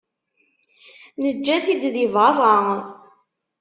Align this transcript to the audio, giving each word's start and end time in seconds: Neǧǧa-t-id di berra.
Neǧǧa-t-id 1.21 1.83
di 1.93 2.05
berra. 2.13 2.55